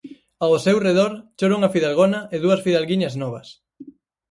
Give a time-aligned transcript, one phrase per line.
[0.43, 3.47] Ao seu redor chora unha fidalgona e dúas fidalguiñas novas.